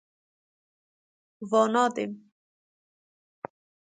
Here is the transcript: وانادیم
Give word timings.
وانادیم 1.51 2.11